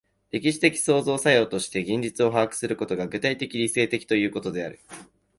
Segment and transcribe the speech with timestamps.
[0.31, 4.79] 歴史的創造作用として現実を把握することが、具体的理性的ということである。